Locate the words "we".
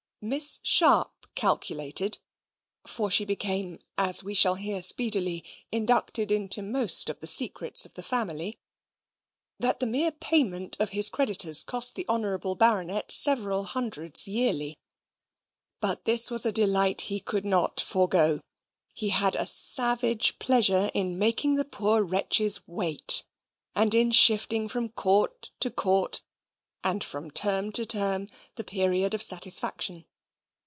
4.23-4.35